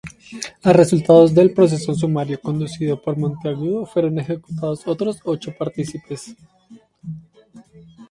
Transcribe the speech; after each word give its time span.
A 0.63 0.69
resultas 0.73 1.29
del 1.37 1.53
proceso 1.53 1.93
sumario 1.93 2.41
conducido 2.41 2.99
por 2.99 3.15
Monteagudo 3.19 3.85
fueron 3.85 4.17
ejecutados 4.17 4.87
otros 4.87 5.19
ocho 5.25 5.53
partícipes. 5.55 6.35